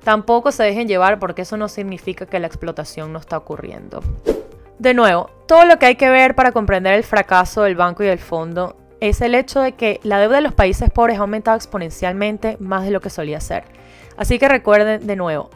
[0.05, 4.03] tampoco se dejen llevar porque eso no significa que la explotación no está ocurriendo.
[4.79, 8.07] De nuevo, todo lo que hay que ver para comprender el fracaso del banco y
[8.07, 11.56] del fondo es el hecho de que la deuda de los países pobres ha aumentado
[11.56, 13.64] exponencialmente más de lo que solía ser.
[14.16, 15.50] Así que recuerden de nuevo,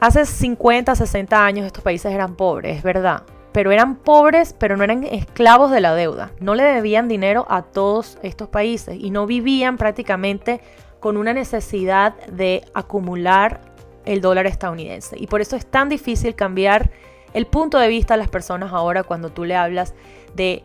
[0.00, 4.82] hace 50, 60 años estos países eran pobres, es verdad, pero eran pobres, pero no
[4.82, 6.32] eran esclavos de la deuda.
[6.40, 10.60] No le debían dinero a todos estos países y no vivían prácticamente
[10.98, 13.60] con una necesidad de acumular
[14.04, 15.16] el dólar estadounidense.
[15.18, 16.90] Y por eso es tan difícil cambiar
[17.32, 19.94] el punto de vista de las personas ahora cuando tú le hablas
[20.34, 20.64] de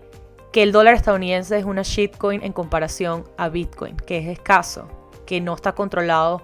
[0.51, 4.87] que el dólar estadounidense es una shitcoin en comparación a Bitcoin, que es escaso,
[5.25, 6.41] que no está controlado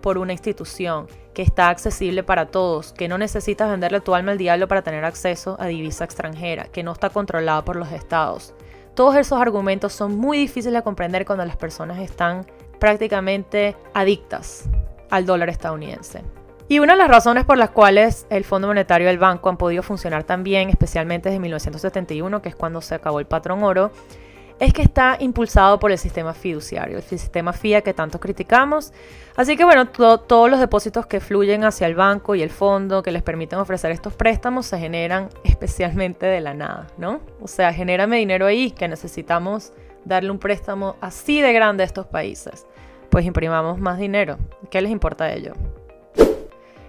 [0.00, 4.38] por una institución, que está accesible para todos, que no necesitas venderle tu alma al
[4.38, 8.54] diablo para tener acceso a divisa extranjera, que no está controlado por los estados.
[8.94, 12.46] Todos esos argumentos son muy difíciles de comprender cuando las personas están
[12.80, 14.68] prácticamente adictas
[15.10, 16.22] al dólar estadounidense.
[16.68, 19.56] Y una de las razones por las cuales el Fondo Monetario y el banco han
[19.56, 23.92] podido funcionar tan bien, especialmente desde 1971, que es cuando se acabó el patrón oro,
[24.58, 28.92] es que está impulsado por el sistema fiduciario, el sistema FIA que tanto criticamos.
[29.36, 33.12] Así que bueno, todos los depósitos que fluyen hacia el banco y el fondo que
[33.12, 37.20] les permiten ofrecer estos préstamos se generan especialmente de la nada, ¿no?
[37.40, 39.72] O sea, genérame dinero ahí que necesitamos
[40.04, 42.66] darle un préstamo así de grande a estos países.
[43.10, 44.38] Pues imprimamos más dinero.
[44.70, 45.52] ¿Qué les importa a ello?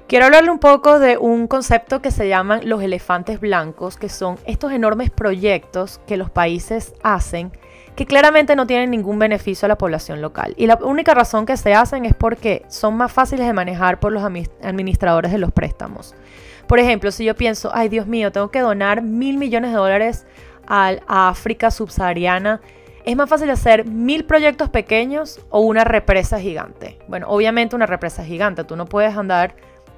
[0.07, 4.37] Quiero hablarle un poco de un concepto que se llaman los elefantes blancos, que son
[4.45, 7.51] estos enormes proyectos que los países hacen
[7.97, 10.53] que claramente no tienen ningún beneficio a la población local.
[10.55, 14.13] Y la única razón que se hacen es porque son más fáciles de manejar por
[14.13, 16.15] los administradores de los préstamos.
[16.67, 20.25] Por ejemplo, si yo pienso, ay Dios mío, tengo que donar mil millones de dólares
[20.67, 22.61] a África subsahariana,
[23.03, 26.99] es más fácil hacer mil proyectos pequeños o una represa gigante.
[27.07, 29.55] Bueno, obviamente una represa gigante, tú no puedes andar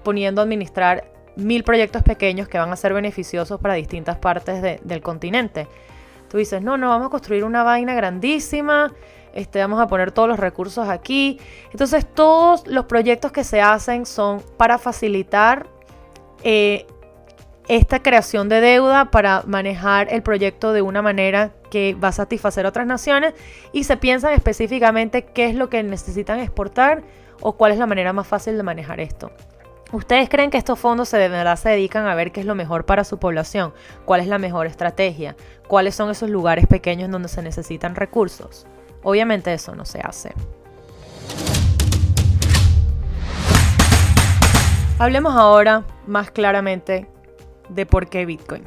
[0.10, 1.04] poniendo a administrar
[1.36, 5.68] mil proyectos pequeños que van a ser beneficiosos para distintas partes del continente.
[6.30, 8.92] Tú dices, no, no, vamos a construir una vaina grandísima,
[9.36, 11.40] este, vamos a poner todos los recursos aquí.
[11.72, 15.68] Entonces todos los proyectos que se hacen son para facilitar
[16.44, 16.88] eh,
[17.68, 22.66] esta creación de deuda, para manejar el proyecto de una manera que va a satisfacer
[22.66, 23.36] a otras naciones
[23.74, 27.04] y se piensan específicamente qué es lo que necesitan exportar
[27.42, 29.32] o cuál es la manera más fácil de manejar esto.
[29.92, 32.54] ¿Ustedes creen que estos fondos se de verdad se dedican a ver qué es lo
[32.54, 33.74] mejor para su población?
[34.06, 35.36] ¿Cuál es la mejor estrategia?
[35.68, 38.68] ¿Cuáles son esos lugares pequeños donde se necesitan recursos?
[39.02, 40.32] Obviamente eso no se hace.
[45.00, 47.08] Hablemos ahora más claramente
[47.70, 48.64] de por qué Bitcoin.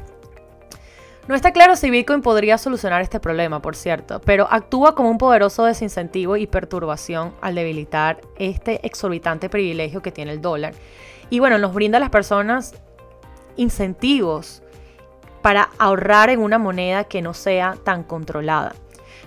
[1.29, 5.17] No está claro si Bitcoin podría solucionar este problema, por cierto, pero actúa como un
[5.17, 10.73] poderoso desincentivo y perturbación al debilitar este exorbitante privilegio que tiene el dólar
[11.33, 12.75] y bueno, nos brinda a las personas
[13.55, 14.61] incentivos
[15.41, 18.75] para ahorrar en una moneda que no sea tan controlada.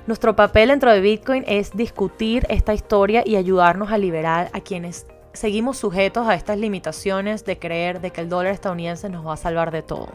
[0.07, 5.09] Nuestro papel dentro de Bitcoin es discutir esta historia y ayudarnos a liberar a quienes
[5.33, 9.37] seguimos sujetos a estas limitaciones de creer de que el dólar estadounidense nos va a
[9.37, 10.11] salvar de todo.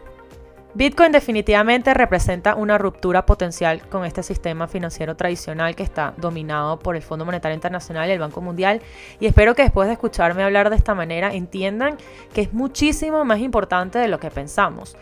[0.73, 6.95] Bitcoin definitivamente representa una ruptura potencial con este sistema financiero tradicional que está dominado por
[6.95, 8.81] el Fondo Monetario Internacional y el Banco Mundial
[9.19, 11.97] y espero que después de escucharme hablar de esta manera entiendan
[12.33, 14.95] que es muchísimo más importante de lo que pensamos.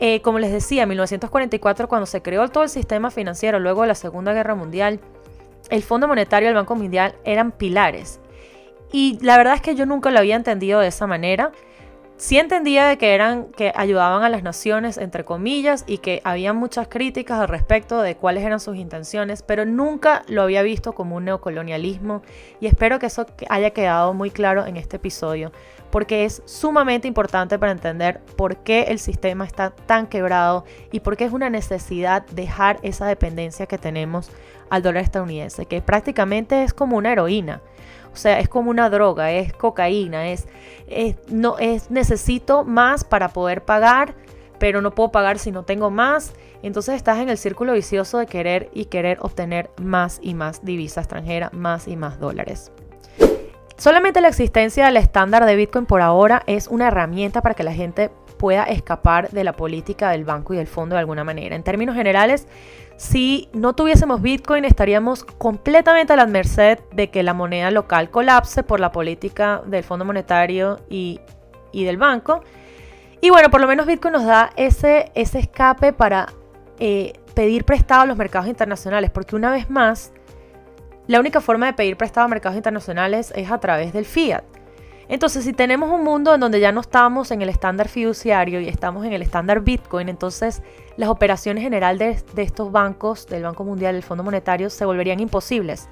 [0.00, 3.88] Eh, como les decía, en 1944 cuando se creó todo el sistema financiero luego de
[3.88, 5.00] la Segunda Guerra Mundial,
[5.70, 8.20] el Fondo Monetario y el Banco Mundial eran pilares.
[8.92, 11.52] Y la verdad es que yo nunca lo había entendido de esa manera
[12.16, 16.52] sí entendía de que eran que ayudaban a las naciones entre comillas y que había
[16.52, 21.16] muchas críticas al respecto de cuáles eran sus intenciones, pero nunca lo había visto como
[21.16, 22.22] un neocolonialismo
[22.60, 25.52] y espero que eso haya quedado muy claro en este episodio,
[25.90, 31.16] porque es sumamente importante para entender por qué el sistema está tan quebrado y por
[31.16, 34.30] qué es una necesidad dejar esa dependencia que tenemos
[34.70, 37.60] al dólar estadounidense, que prácticamente es como una heroína.
[38.16, 40.46] O sea, es como una droga, es cocaína, es,
[41.28, 44.14] no, es necesito más para poder pagar,
[44.58, 46.32] pero no puedo pagar si no tengo más.
[46.62, 51.02] Entonces estás en el círculo vicioso de querer y querer obtener más y más divisa
[51.02, 52.72] extranjera, más y más dólares.
[53.76, 57.74] Solamente la existencia del estándar de Bitcoin por ahora es una herramienta para que la
[57.74, 61.54] gente pueda escapar de la política del banco y del fondo de alguna manera.
[61.54, 62.46] En términos generales,
[62.96, 68.62] si no tuviésemos Bitcoin, estaríamos completamente a la merced de que la moneda local colapse
[68.62, 71.20] por la política del Fondo Monetario y,
[71.72, 72.42] del banco.
[73.20, 76.32] Y bueno, por lo menos Bitcoin nos da ese, escape para
[76.78, 80.12] eh, pedir prestado a los mercados internacionales, porque una vez más,
[81.06, 84.44] la única forma de pedir prestado a mercados internacionales es a través del fiat.
[85.08, 88.68] Entonces, si tenemos un mundo en donde ya no estamos en el estándar fiduciario y
[88.68, 90.62] estamos en el estándar Bitcoin, entonces
[90.96, 95.88] las operaciones general de, estos bancos, del Banco Mundial, del Fondo Monetario, se volverían imposibles.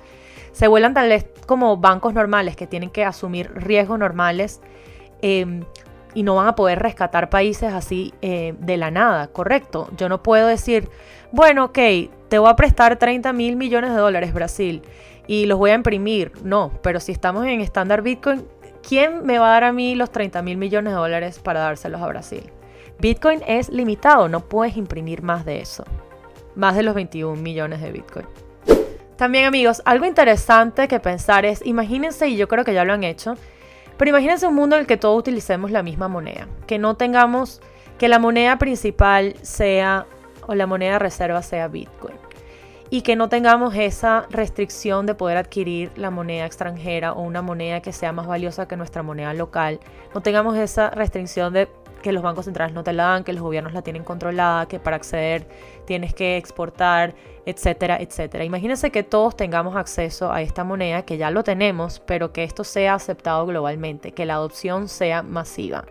[0.53, 4.61] Se vuelvan tal vez como bancos normales que tienen que asumir riesgos normales
[5.23, 5.65] em,
[6.15, 9.89] y no van a poder rescatar países así eh, de la nada, ¿correcto?
[9.97, 10.89] Yo no puedo decir,
[11.31, 11.79] bueno, ok,
[12.29, 14.83] te voy a prestar 30 mil millones de dólares Brasil
[15.27, 16.33] y los voy a imprimir.
[16.43, 18.47] No, pero si estamos en estándar Bitcoin,
[18.87, 22.03] ¿quién me va a dar a mí los 30 mil millones de dólares para dárselos
[22.03, 22.51] a Brasil?
[22.99, 25.85] Bitcoin es limitado, no puedes imprimir más de eso.
[26.55, 28.26] Más de los 21 millones de Bitcoin.
[29.16, 33.05] También amigos, algo interesante que pensar es, imagínense, y yo creo que ya lo han
[33.05, 33.35] hecho,
[33.97, 37.61] pero imagínense un mundo en el que todos utilicemos la misma moneda, que no tengamos,
[37.99, 40.07] que la moneda principal sea,
[40.47, 42.24] o la moneda reserva sea Bitcoin
[42.95, 47.80] y que no tengamos esa restricción de poder adquirir la moneda extranjera o una moneda
[47.80, 49.80] que sea más valiosa que nuestra moneda local.
[50.14, 51.68] No tengamos esa restricción de
[52.03, 54.78] que los bancos centrales no te la dan, que los gobiernos la tienen controlada, que
[54.78, 55.45] para acceder
[55.86, 57.16] tienes que exportar,
[57.47, 58.45] etcétera, etcétera.
[58.45, 62.62] Imagínense que todos tengamos acceso a esta moneda, que ya lo tenemos, pero que esto
[62.62, 65.84] sea aceptado globalmente, que la adopción sea masiva.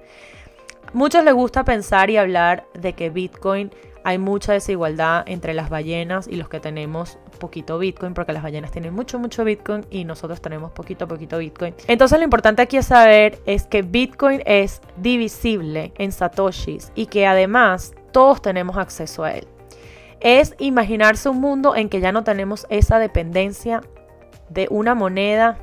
[0.94, 3.72] Muchos les gusta pensar y hablar de que Bitcoin
[4.04, 8.72] hay mucha desigualdad entre las ballenas y los que tenemos poquito Bitcoin, porque las ballenas
[8.72, 11.74] tienen mucho, mucho Bitcoin y nosotros tenemos poquito, poquito Bitcoin.
[11.88, 17.26] Entonces lo importante aquí es saber es que Bitcoin es divisible en satoshis y que
[17.26, 19.48] además todos tenemos acceso a él.
[20.20, 23.82] Es imaginarse un mundo en que ya no tenemos esa dependencia
[24.50, 25.58] de una moneda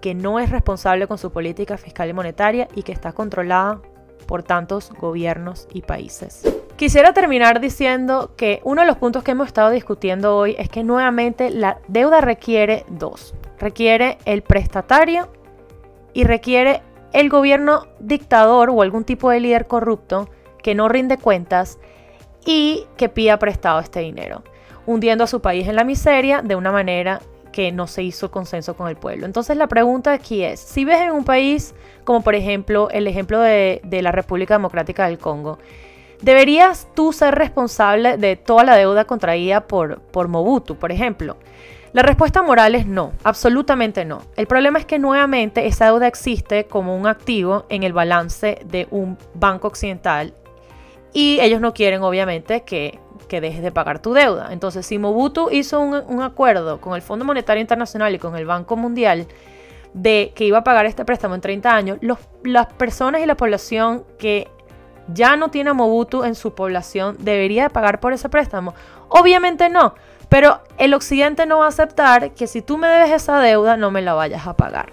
[0.00, 3.80] que no es responsable con su política fiscal y monetaria y que está controlada
[4.26, 6.59] por tantos gobiernos y países.
[6.80, 10.82] Quisiera terminar diciendo que uno de los puntos que hemos estado discutiendo hoy es que
[10.82, 13.34] nuevamente la deuda requiere dos.
[13.58, 15.30] Requiere el prestatario
[16.14, 16.80] y requiere
[17.12, 20.30] el gobierno dictador o algún tipo de líder corrupto
[20.62, 21.78] que no rinde cuentas
[22.46, 24.42] y que pida prestado este dinero,
[24.86, 27.20] hundiendo a su país en la miseria de una manera
[27.52, 29.26] que no se hizo consenso con el pueblo.
[29.26, 31.74] Entonces la pregunta aquí es, si ves en un país
[32.04, 35.58] como por ejemplo el ejemplo de, de la República Democrática del Congo,
[36.22, 41.36] ¿Deberías tú ser responsable de toda la deuda contraída por, por Mobutu, por ejemplo?
[41.92, 44.22] La respuesta moral es no, absolutamente no.
[44.36, 48.86] El problema es que nuevamente esa deuda existe como un activo en el balance de
[48.90, 50.34] un banco occidental
[51.12, 54.50] y ellos no quieren obviamente que, que dejes de pagar tu deuda.
[54.52, 58.46] Entonces, si Mobutu hizo un, un acuerdo con el Fondo Monetario Internacional y con el
[58.46, 59.26] Banco Mundial,
[59.92, 61.98] de que iba a pagar este préstamo en 30 años,
[62.44, 64.48] las personas y la población que
[65.12, 68.74] ya no tiene Mobutu en su población, ¿debería pagar por ese préstamo?
[69.08, 69.94] Obviamente no,
[70.28, 73.90] pero el occidente no va a aceptar que si tú me debes esa deuda, no
[73.90, 74.92] me la vayas a pagar.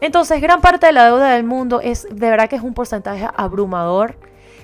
[0.00, 3.28] Entonces, gran parte de la deuda del mundo es, de verdad que es un porcentaje
[3.34, 4.16] abrumador,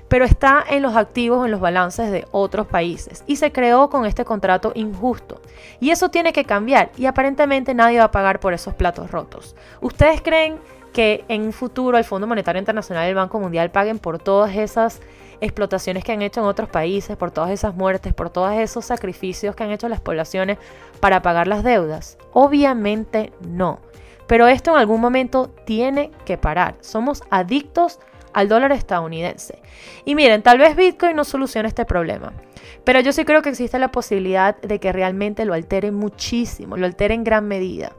[0.09, 3.25] pero está en los activos, en los balances de otros países.
[3.27, 5.41] Y se creó con este contrato injusto.
[5.81, 6.91] Y eso tiene que cambiar.
[6.97, 9.57] Y aparentemente nadie va a pagar por esos platos rotos.
[9.81, 10.59] ¿Ustedes creen
[10.95, 14.57] que en un futuro el Fondo Monetario Internacional y el Banco Mundial paguen por todas
[14.57, 15.03] esas
[15.41, 19.57] explotaciones que han hecho en otros países, por todas esas muertes, por todos esos sacrificios
[19.57, 20.57] que han hecho las poblaciones
[21.01, 22.17] para pagar las deudas?
[22.33, 23.81] Obviamente no.
[24.29, 26.77] Pero esto en algún momento tiene que parar.
[26.81, 27.99] Somos adictos
[28.33, 29.59] al dólar estadounidense.
[30.05, 32.33] Y miren, tal vez Bitcoin no solucione este problema.
[32.85, 36.87] Pero yo sí creo que existe la posibilidad de que realmente lo altere muchísimo, lo
[36.87, 37.93] altere en gran medida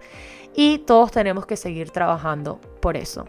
[0.56, 3.26] y todos tenemos que seguir trabajando por eso.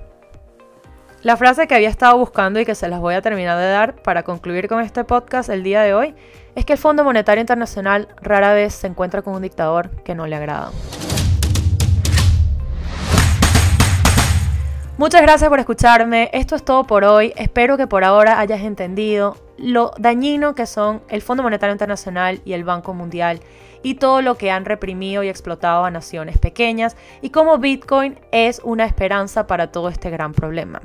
[1.22, 3.97] La frase que había estado buscando y que se las voy a terminar de dar
[3.97, 6.14] para concluir con este podcast el día de hoy
[6.55, 10.27] es que el Fondo Monetario Internacional rara vez se encuentra con un dictador que no
[10.27, 10.70] le agrada.
[14.99, 16.31] Muchas gracias por escucharme.
[16.33, 17.33] Esto es todo por hoy.
[17.37, 22.53] Espero que por ahora hayas entendido lo dañino que son el Fondo Monetario Internacional y
[22.53, 23.41] el Banco Mundial
[23.87, 28.61] y todo lo que han reprimido y explotado a naciones pequeñas y cómo Bitcoin es
[28.64, 30.82] una esperanza para todo este gran problema.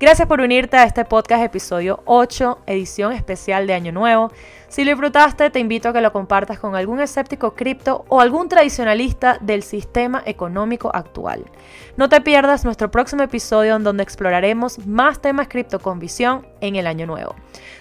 [0.00, 4.32] Gracias por unirte a este podcast episodio 8, edición especial de Año Nuevo.
[4.68, 8.48] Si lo disfrutaste, te invito a que lo compartas con algún escéptico cripto o algún
[8.48, 11.44] tradicionalista del sistema económico actual.
[11.96, 16.76] No te pierdas nuestro próximo episodio en donde exploraremos más temas cripto con visión en
[16.76, 17.34] el año nuevo.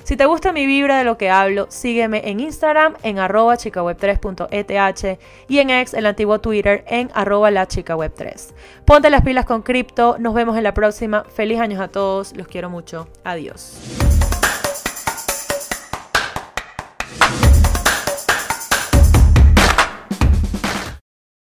[0.03, 5.19] Si te gusta mi vibra de lo que hablo, sígueme en Instagram en arroba chicaweb3.eth
[5.47, 8.53] y en ex, el antiguo Twitter, en arroba la chicaweb3.
[8.85, 11.23] Ponte las pilas con cripto, nos vemos en la próxima.
[11.23, 13.07] Feliz años a todos, los quiero mucho.
[13.23, 14.40] Adiós.